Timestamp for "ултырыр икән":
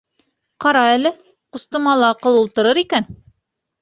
2.41-3.11